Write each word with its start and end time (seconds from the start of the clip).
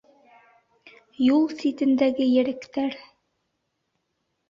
Юл 1.35 1.45
ситендәге 1.61 2.29
еректәр... 2.31 3.01